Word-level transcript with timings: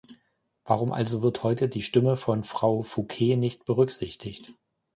Warum 0.65 0.93
also 0.93 1.21
wird 1.21 1.43
heute 1.43 1.69
die 1.69 1.83
Stimme 1.83 2.17
von 2.17 2.43
Frau 2.43 2.81
Fouque 2.81 3.37
nicht 3.37 3.65
berücksichtigt? 3.65 4.51